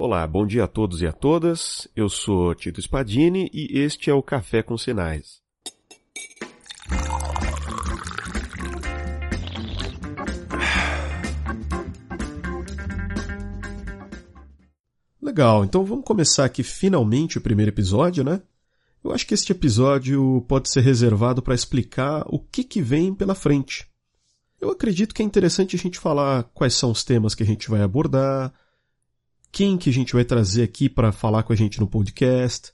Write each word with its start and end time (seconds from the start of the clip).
Olá, 0.00 0.24
bom 0.28 0.46
dia 0.46 0.62
a 0.62 0.68
todos 0.68 1.02
e 1.02 1.08
a 1.08 1.12
todas. 1.12 1.88
Eu 1.96 2.08
sou 2.08 2.54
Tito 2.54 2.80
Spadini 2.80 3.50
e 3.52 3.80
este 3.80 4.08
é 4.08 4.14
o 4.14 4.22
Café 4.22 4.62
com 4.62 4.78
Sinais. 4.78 5.42
Legal, 15.20 15.64
então 15.64 15.84
vamos 15.84 16.04
começar 16.04 16.44
aqui 16.44 16.62
finalmente 16.62 17.36
o 17.36 17.40
primeiro 17.40 17.72
episódio, 17.72 18.22
né? 18.22 18.40
Eu 19.02 19.10
acho 19.10 19.26
que 19.26 19.34
este 19.34 19.50
episódio 19.50 20.44
pode 20.46 20.70
ser 20.70 20.82
reservado 20.82 21.42
para 21.42 21.56
explicar 21.56 22.24
o 22.28 22.38
que, 22.38 22.62
que 22.62 22.80
vem 22.80 23.12
pela 23.12 23.34
frente. 23.34 23.84
Eu 24.60 24.70
acredito 24.70 25.12
que 25.12 25.22
é 25.22 25.24
interessante 25.24 25.74
a 25.74 25.78
gente 25.78 25.98
falar 25.98 26.44
quais 26.54 26.74
são 26.74 26.92
os 26.92 27.02
temas 27.02 27.34
que 27.34 27.42
a 27.42 27.46
gente 27.46 27.68
vai 27.68 27.82
abordar, 27.82 28.54
quem 29.50 29.76
que 29.76 29.90
a 29.90 29.92
gente 29.92 30.12
vai 30.12 30.24
trazer 30.24 30.62
aqui 30.62 30.88
para 30.88 31.12
falar 31.12 31.42
com 31.42 31.52
a 31.52 31.56
gente 31.56 31.80
no 31.80 31.86
podcast, 31.86 32.72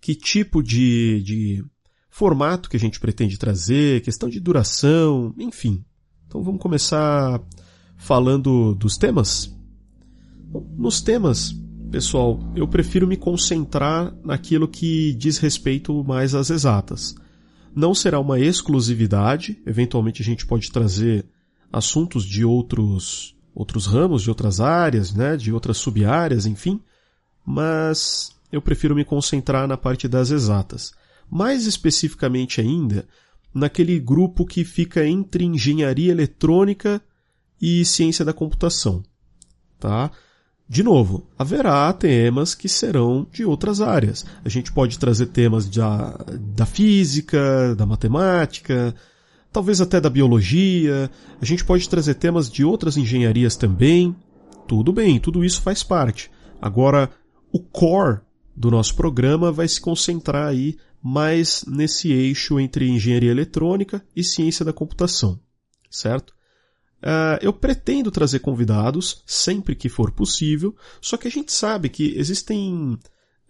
que 0.00 0.14
tipo 0.14 0.62
de, 0.62 1.22
de 1.22 1.64
formato 2.10 2.68
que 2.68 2.76
a 2.76 2.80
gente 2.80 3.00
pretende 3.00 3.38
trazer, 3.38 4.02
questão 4.02 4.28
de 4.28 4.40
duração, 4.40 5.34
enfim. 5.38 5.84
Então 6.26 6.42
vamos 6.42 6.60
começar 6.60 7.40
falando 7.96 8.74
dos 8.74 8.96
temas? 8.96 9.54
Nos 10.76 11.00
temas, 11.00 11.52
pessoal, 11.90 12.38
eu 12.54 12.68
prefiro 12.68 13.06
me 13.06 13.16
concentrar 13.16 14.14
naquilo 14.24 14.68
que 14.68 15.14
diz 15.14 15.38
respeito 15.38 16.04
mais 16.04 16.34
às 16.34 16.50
exatas 16.50 17.14
não 17.74 17.94
será 17.94 18.20
uma 18.20 18.38
exclusividade, 18.38 19.60
eventualmente 19.66 20.22
a 20.22 20.24
gente 20.24 20.46
pode 20.46 20.70
trazer 20.70 21.26
assuntos 21.72 22.24
de 22.24 22.44
outros 22.44 23.34
outros 23.54 23.86
ramos, 23.86 24.22
de 24.22 24.28
outras 24.28 24.60
áreas, 24.60 25.14
né, 25.14 25.36
de 25.36 25.52
outras 25.52 25.76
sub-áreas, 25.76 26.46
enfim, 26.46 26.80
mas 27.46 28.34
eu 28.50 28.60
prefiro 28.60 28.94
me 28.94 29.04
concentrar 29.04 29.68
na 29.68 29.76
parte 29.76 30.08
das 30.08 30.30
exatas. 30.30 30.92
Mais 31.30 31.66
especificamente 31.66 32.60
ainda, 32.60 33.06
naquele 33.52 33.98
grupo 34.00 34.44
que 34.44 34.64
fica 34.64 35.06
entre 35.06 35.44
engenharia 35.44 36.10
eletrônica 36.10 37.00
e 37.60 37.84
ciência 37.84 38.24
da 38.24 38.32
computação. 38.32 39.02
Tá? 39.78 40.10
De 40.68 40.82
novo, 40.82 41.28
haverá 41.38 41.92
temas 41.92 42.54
que 42.54 42.68
serão 42.68 43.26
de 43.30 43.44
outras 43.44 43.80
áreas. 43.80 44.24
A 44.44 44.48
gente 44.48 44.72
pode 44.72 44.98
trazer 44.98 45.26
temas 45.26 45.68
da, 45.68 46.16
da 46.40 46.66
física, 46.66 47.74
da 47.76 47.84
matemática, 47.84 48.94
talvez 49.54 49.80
até 49.80 50.00
da 50.00 50.10
biologia. 50.10 51.08
A 51.40 51.44
gente 51.44 51.64
pode 51.64 51.88
trazer 51.88 52.14
temas 52.14 52.50
de 52.50 52.64
outras 52.64 52.96
engenharias 52.96 53.56
também. 53.56 54.14
Tudo 54.66 54.92
bem, 54.92 55.20
tudo 55.20 55.44
isso 55.44 55.62
faz 55.62 55.84
parte. 55.84 56.28
Agora, 56.60 57.08
o 57.52 57.60
core 57.60 58.20
do 58.56 58.68
nosso 58.68 58.96
programa 58.96 59.52
vai 59.52 59.68
se 59.68 59.80
concentrar 59.80 60.48
aí 60.48 60.76
mais 61.00 61.64
nesse 61.68 62.10
eixo 62.10 62.58
entre 62.58 62.88
engenharia 62.88 63.30
eletrônica 63.30 64.02
e 64.16 64.24
ciência 64.24 64.64
da 64.64 64.72
computação, 64.72 65.38
certo? 65.90 66.30
Uh, 67.02 67.38
eu 67.42 67.52
pretendo 67.52 68.10
trazer 68.10 68.38
convidados 68.38 69.22
sempre 69.26 69.74
que 69.76 69.90
for 69.90 70.10
possível, 70.10 70.74
só 71.00 71.16
que 71.16 71.28
a 71.28 71.30
gente 71.30 71.52
sabe 71.52 71.90
que 71.90 72.14
existem 72.16 72.98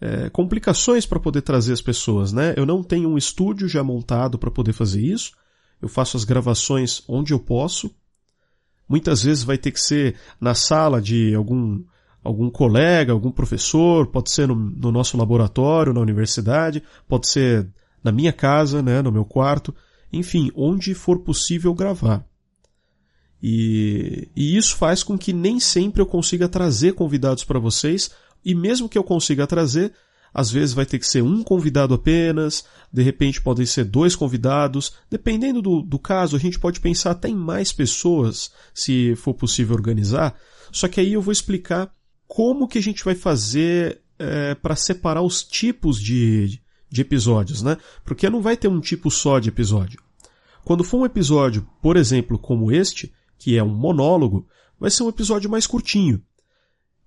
é, 0.01 0.29
complicações 0.29 1.05
para 1.05 1.21
poder 1.21 1.41
trazer 1.41 1.71
as 1.71 1.81
pessoas, 1.81 2.33
né? 2.33 2.53
Eu 2.57 2.65
não 2.65 2.83
tenho 2.83 3.09
um 3.09 3.17
estúdio 3.17 3.69
já 3.69 3.81
montado 3.81 4.37
para 4.37 4.51
poder 4.51 4.73
fazer 4.73 5.01
isso. 5.01 5.31
Eu 5.81 5.87
faço 5.87 6.17
as 6.17 6.23
gravações 6.23 7.03
onde 7.07 7.33
eu 7.33 7.39
posso. 7.39 7.93
Muitas 8.87 9.23
vezes 9.23 9.43
vai 9.43 9.57
ter 9.57 9.71
que 9.71 9.79
ser 9.79 10.15
na 10.39 10.53
sala 10.53 11.01
de 11.01 11.33
algum 11.35 11.83
algum 12.23 12.49
colega, 12.49 13.13
algum 13.13 13.29
professor, 13.29 14.07
pode 14.07 14.31
ser 14.31 14.47
no, 14.47 14.55
no 14.55 14.91
nosso 14.91 15.15
laboratório, 15.15 15.93
na 15.93 16.01
universidade, 16.01 16.81
pode 17.07 17.27
ser 17.27 17.71
na 18.03 18.11
minha 18.11 18.33
casa, 18.33 18.81
né, 18.81 18.99
no 18.99 19.11
meu 19.11 19.23
quarto, 19.23 19.73
enfim, 20.11 20.51
onde 20.55 20.95
for 20.95 21.19
possível 21.19 21.71
gravar. 21.75 22.25
E, 23.41 24.27
e 24.35 24.57
isso 24.57 24.75
faz 24.75 25.03
com 25.03 25.15
que 25.15 25.31
nem 25.31 25.59
sempre 25.59 26.01
eu 26.01 26.05
consiga 26.07 26.49
trazer 26.49 26.93
convidados 26.93 27.43
para 27.43 27.59
vocês, 27.59 28.09
e 28.43 28.55
mesmo 28.55 28.89
que 28.89 28.97
eu 28.97 29.03
consiga 29.03 29.45
trazer, 29.45 29.93
às 30.35 30.51
vezes 30.51 30.75
vai 30.75 30.85
ter 30.85 30.99
que 30.99 31.07
ser 31.07 31.23
um 31.23 31.41
convidado 31.41 31.93
apenas, 31.93 32.65
de 32.91 33.01
repente 33.01 33.41
podem 33.41 33.65
ser 33.65 33.85
dois 33.85 34.17
convidados, 34.17 34.91
dependendo 35.09 35.61
do, 35.61 35.81
do 35.81 35.97
caso, 35.97 36.35
a 36.35 36.39
gente 36.39 36.59
pode 36.59 36.81
pensar 36.81 37.11
até 37.11 37.29
em 37.29 37.35
mais 37.35 37.71
pessoas, 37.71 38.51
se 38.73 39.15
for 39.15 39.33
possível 39.33 39.73
organizar. 39.73 40.35
Só 40.73 40.89
que 40.89 40.99
aí 40.99 41.13
eu 41.13 41.21
vou 41.21 41.31
explicar 41.31 41.89
como 42.27 42.67
que 42.67 42.77
a 42.77 42.81
gente 42.81 43.01
vai 43.05 43.15
fazer 43.15 44.01
é, 44.19 44.53
para 44.55 44.75
separar 44.75 45.21
os 45.21 45.41
tipos 45.41 46.01
de, 46.01 46.59
de 46.89 47.01
episódios, 47.01 47.61
né? 47.61 47.77
Porque 48.03 48.29
não 48.29 48.41
vai 48.41 48.57
ter 48.57 48.67
um 48.67 48.81
tipo 48.81 49.09
só 49.09 49.39
de 49.39 49.47
episódio. 49.47 50.01
Quando 50.65 50.83
for 50.83 50.97
um 50.97 51.05
episódio, 51.05 51.65
por 51.81 51.95
exemplo, 51.95 52.37
como 52.37 52.73
este, 52.73 53.13
que 53.37 53.57
é 53.57 53.63
um 53.63 53.73
monólogo, 53.73 54.45
vai 54.77 54.91
ser 54.91 55.03
um 55.03 55.09
episódio 55.09 55.49
mais 55.49 55.65
curtinho. 55.65 56.21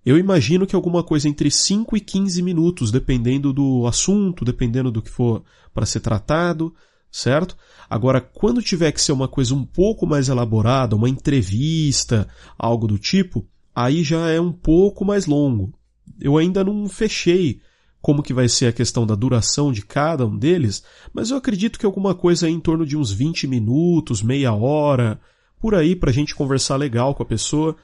Eu 0.08 0.16
imagino 0.16 0.66
que 0.66 0.74
alguma 0.74 1.02
coisa 1.02 1.28
entre 1.28 1.50
5 1.50 1.94
e 1.94 2.00
15 2.00 2.40
minutos, 2.40 2.90
dependendo 2.90 3.52
do 3.52 3.86
assunto, 3.86 4.42
dependendo 4.42 4.90
do 4.90 5.02
que 5.02 5.10
for 5.10 5.44
para 5.74 5.84
ser 5.84 6.00
tratado, 6.00 6.74
certo? 7.12 7.54
Agora, 7.90 8.18
quando 8.18 8.62
tiver 8.62 8.90
que 8.90 9.02
ser 9.02 9.12
uma 9.12 9.28
coisa 9.28 9.54
um 9.54 9.66
pouco 9.66 10.06
mais 10.06 10.30
elaborada, 10.30 10.96
uma 10.96 11.10
entrevista, 11.10 12.26
algo 12.58 12.86
do 12.86 12.98
tipo, 12.98 13.46
aí 13.74 14.02
já 14.02 14.30
é 14.30 14.40
um 14.40 14.50
pouco 14.50 15.04
mais 15.04 15.26
longo. 15.26 15.74
Eu 16.18 16.38
ainda 16.38 16.64
não 16.64 16.88
fechei 16.88 17.60
como 18.00 18.22
que 18.22 18.32
vai 18.32 18.48
ser 18.48 18.68
a 18.68 18.72
questão 18.72 19.06
da 19.06 19.14
duração 19.14 19.70
de 19.70 19.82
cada 19.82 20.24
um 20.24 20.38
deles, 20.38 20.82
mas 21.12 21.28
eu 21.28 21.36
acredito 21.36 21.78
que 21.78 21.84
alguma 21.84 22.14
coisa 22.14 22.48
em 22.48 22.58
torno 22.58 22.86
de 22.86 22.96
uns 22.96 23.12
20 23.12 23.46
minutos, 23.46 24.22
meia 24.22 24.54
hora, 24.54 25.20
por 25.60 25.74
aí 25.74 25.94
para 25.94 26.08
a 26.08 26.14
gente 26.14 26.34
conversar 26.34 26.76
legal 26.76 27.14
com 27.14 27.22
a 27.22 27.26
pessoa. 27.26 27.76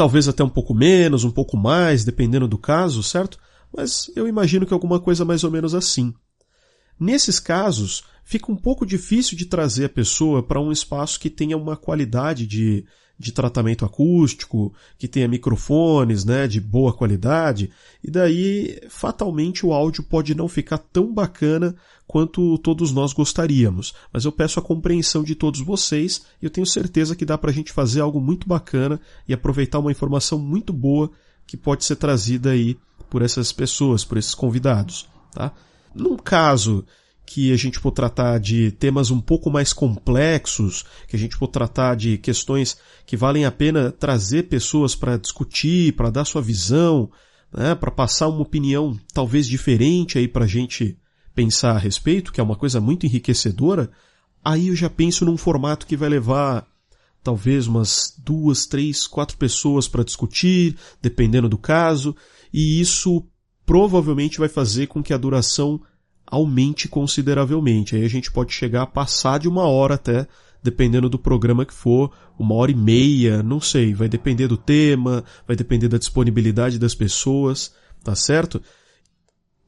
Talvez 0.00 0.26
até 0.26 0.42
um 0.42 0.48
pouco 0.48 0.72
menos, 0.72 1.24
um 1.24 1.30
pouco 1.30 1.58
mais, 1.58 2.04
dependendo 2.04 2.48
do 2.48 2.56
caso, 2.56 3.02
certo? 3.02 3.38
Mas 3.70 4.10
eu 4.16 4.26
imagino 4.26 4.64
que 4.64 4.72
alguma 4.72 4.98
coisa 4.98 5.26
mais 5.26 5.44
ou 5.44 5.50
menos 5.50 5.74
assim. 5.74 6.14
Nesses 6.98 7.38
casos, 7.38 8.04
fica 8.24 8.50
um 8.50 8.56
pouco 8.56 8.86
difícil 8.86 9.36
de 9.36 9.44
trazer 9.44 9.84
a 9.84 9.88
pessoa 9.90 10.42
para 10.42 10.58
um 10.58 10.72
espaço 10.72 11.20
que 11.20 11.28
tenha 11.28 11.54
uma 11.54 11.76
qualidade 11.76 12.46
de, 12.46 12.82
de 13.20 13.32
tratamento 13.32 13.84
acústico, 13.84 14.72
que 14.98 15.06
tenha 15.06 15.28
microfones, 15.28 16.24
né, 16.24 16.48
de 16.48 16.58
boa 16.58 16.90
qualidade, 16.90 17.70
e 18.02 18.10
daí 18.10 18.80
fatalmente 18.88 19.66
o 19.66 19.74
áudio 19.74 20.02
pode 20.02 20.34
não 20.34 20.48
ficar 20.48 20.78
tão 20.78 21.12
bacana 21.12 21.76
quanto 22.06 22.56
todos 22.58 22.90
nós 22.90 23.12
gostaríamos. 23.12 23.92
Mas 24.10 24.24
eu 24.24 24.32
peço 24.32 24.58
a 24.58 24.62
compreensão 24.62 25.22
de 25.22 25.34
todos 25.34 25.60
vocês 25.60 26.22
e 26.40 26.46
eu 26.46 26.50
tenho 26.50 26.66
certeza 26.66 27.14
que 27.14 27.26
dá 27.26 27.36
para 27.36 27.50
a 27.50 27.52
gente 27.52 27.72
fazer 27.72 28.00
algo 28.00 28.22
muito 28.22 28.48
bacana 28.48 28.98
e 29.28 29.34
aproveitar 29.34 29.80
uma 29.80 29.92
informação 29.92 30.38
muito 30.38 30.72
boa 30.72 31.10
que 31.46 31.58
pode 31.58 31.84
ser 31.84 31.96
trazida 31.96 32.52
aí 32.52 32.78
por 33.10 33.20
essas 33.20 33.52
pessoas, 33.52 34.02
por 34.02 34.16
esses 34.16 34.34
convidados, 34.34 35.06
tá? 35.34 35.52
Num 35.94 36.16
caso 36.16 36.86
que 37.32 37.52
a 37.52 37.56
gente 37.56 37.78
for 37.78 37.92
tratar 37.92 38.40
de 38.40 38.72
temas 38.72 39.12
um 39.12 39.20
pouco 39.20 39.52
mais 39.52 39.72
complexos, 39.72 40.84
que 41.06 41.14
a 41.14 41.18
gente 41.18 41.36
for 41.36 41.46
tratar 41.46 41.94
de 41.94 42.18
questões 42.18 42.76
que 43.06 43.16
valem 43.16 43.44
a 43.44 43.52
pena 43.52 43.92
trazer 43.92 44.48
pessoas 44.48 44.96
para 44.96 45.16
discutir, 45.16 45.94
para 45.94 46.10
dar 46.10 46.24
sua 46.24 46.42
visão, 46.42 47.08
né, 47.56 47.76
para 47.76 47.92
passar 47.92 48.26
uma 48.26 48.42
opinião 48.42 48.98
talvez 49.14 49.46
diferente 49.46 50.18
aí 50.18 50.26
para 50.26 50.44
a 50.44 50.48
gente 50.48 50.98
pensar 51.32 51.76
a 51.76 51.78
respeito, 51.78 52.32
que 52.32 52.40
é 52.40 52.42
uma 52.42 52.56
coisa 52.56 52.80
muito 52.80 53.06
enriquecedora, 53.06 53.92
aí 54.44 54.66
eu 54.66 54.74
já 54.74 54.90
penso 54.90 55.24
num 55.24 55.36
formato 55.36 55.86
que 55.86 55.96
vai 55.96 56.08
levar 56.08 56.66
talvez 57.22 57.68
umas 57.68 58.12
duas, 58.18 58.66
três, 58.66 59.06
quatro 59.06 59.36
pessoas 59.36 59.86
para 59.86 60.02
discutir, 60.02 60.76
dependendo 61.00 61.48
do 61.48 61.58
caso, 61.58 62.16
e 62.52 62.80
isso 62.80 63.24
provavelmente 63.64 64.40
vai 64.40 64.48
fazer 64.48 64.88
com 64.88 65.00
que 65.00 65.14
a 65.14 65.16
duração 65.16 65.80
aumente 66.30 66.88
consideravelmente. 66.88 67.96
Aí 67.96 68.04
a 68.04 68.08
gente 68.08 68.30
pode 68.30 68.52
chegar 68.52 68.82
a 68.82 68.86
passar 68.86 69.38
de 69.38 69.48
uma 69.48 69.66
hora 69.66 69.94
até, 69.94 70.26
dependendo 70.62 71.08
do 71.08 71.18
programa 71.18 71.64
que 71.64 71.74
for, 71.74 72.12
uma 72.38 72.54
hora 72.54 72.70
e 72.70 72.74
meia, 72.74 73.42
não 73.42 73.60
sei, 73.60 73.92
vai 73.92 74.08
depender 74.08 74.46
do 74.46 74.56
tema, 74.56 75.24
vai 75.46 75.56
depender 75.56 75.88
da 75.88 75.98
disponibilidade 75.98 76.78
das 76.78 76.94
pessoas, 76.94 77.74
tá 78.04 78.14
certo? 78.14 78.62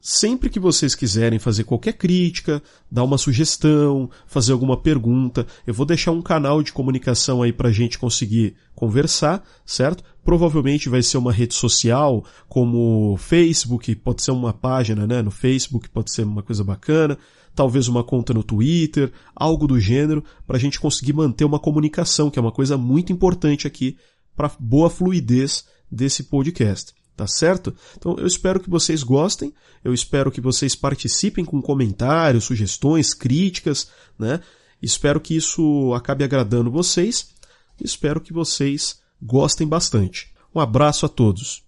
Sempre 0.05 0.49
que 0.49 0.59
vocês 0.59 0.95
quiserem 0.95 1.39
fazer 1.39 1.63
qualquer 1.63 1.93
crítica, 1.93 2.61
dar 2.91 3.05
uma 3.05 3.17
sugestão, 3.17 4.09
fazer 4.27 4.51
alguma 4.51 4.75
pergunta, 4.75 5.47
eu 5.65 5.73
vou 5.73 5.85
deixar 5.85 6.11
um 6.11 6.21
canal 6.21 6.61
de 6.61 6.73
comunicação 6.73 7.41
aí 7.41 7.53
para 7.53 7.69
a 7.69 7.71
gente 7.71 7.97
conseguir 7.97 8.53
conversar, 8.75 9.41
certo? 9.65 10.03
Provavelmente 10.21 10.89
vai 10.89 11.01
ser 11.01 11.17
uma 11.17 11.31
rede 11.31 11.53
social, 11.53 12.25
como 12.49 13.15
Facebook, 13.15 13.95
pode 13.95 14.21
ser 14.21 14.31
uma 14.31 14.51
página 14.51 15.07
né, 15.07 15.21
no 15.21 15.31
Facebook, 15.31 15.89
pode 15.89 16.11
ser 16.11 16.23
uma 16.23 16.43
coisa 16.43 16.65
bacana, 16.65 17.17
talvez 17.55 17.87
uma 17.87 18.03
conta 18.03 18.33
no 18.33 18.43
Twitter, 18.43 19.09
algo 19.33 19.67
do 19.67 19.79
gênero, 19.79 20.21
para 20.45 20.57
a 20.57 20.59
gente 20.59 20.81
conseguir 20.81 21.13
manter 21.13 21.45
uma 21.45 21.59
comunicação, 21.59 22.29
que 22.29 22.37
é 22.37 22.41
uma 22.41 22.51
coisa 22.51 22.77
muito 22.77 23.13
importante 23.13 23.65
aqui 23.65 23.95
para 24.35 24.51
boa 24.59 24.89
fluidez 24.89 25.63
desse 25.89 26.23
podcast. 26.23 26.93
Tá 27.15 27.27
certo? 27.27 27.75
Então 27.95 28.15
eu 28.17 28.25
espero 28.25 28.59
que 28.59 28.69
vocês 28.69 29.03
gostem, 29.03 29.53
eu 29.83 29.93
espero 29.93 30.31
que 30.31 30.41
vocês 30.41 30.75
participem 30.75 31.45
com 31.45 31.61
comentários, 31.61 32.45
sugestões, 32.45 33.13
críticas, 33.13 33.89
né? 34.17 34.39
Espero 34.81 35.21
que 35.21 35.35
isso 35.35 35.93
acabe 35.93 36.23
agradando 36.23 36.71
vocês. 36.71 37.29
Espero 37.79 38.19
que 38.19 38.33
vocês 38.33 38.99
gostem 39.21 39.67
bastante. 39.67 40.33
Um 40.53 40.59
abraço 40.59 41.05
a 41.05 41.09
todos. 41.09 41.63